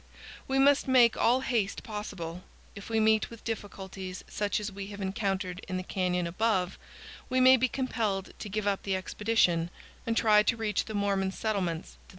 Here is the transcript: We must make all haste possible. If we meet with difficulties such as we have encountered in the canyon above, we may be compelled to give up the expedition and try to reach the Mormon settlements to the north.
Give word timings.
We 0.47 0.57
must 0.57 0.87
make 0.87 1.15
all 1.15 1.41
haste 1.41 1.83
possible. 1.83 2.41
If 2.73 2.89
we 2.89 2.99
meet 2.99 3.29
with 3.29 3.43
difficulties 3.43 4.23
such 4.27 4.59
as 4.59 4.71
we 4.71 4.87
have 4.87 4.99
encountered 4.99 5.63
in 5.67 5.77
the 5.77 5.83
canyon 5.83 6.25
above, 6.25 6.79
we 7.29 7.39
may 7.39 7.55
be 7.55 7.67
compelled 7.67 8.31
to 8.39 8.49
give 8.49 8.65
up 8.65 8.81
the 8.81 8.95
expedition 8.95 9.69
and 10.07 10.17
try 10.17 10.41
to 10.41 10.57
reach 10.57 10.85
the 10.85 10.95
Mormon 10.95 11.31
settlements 11.31 11.89
to 11.89 11.97
the 11.97 11.99
north. 11.99 12.09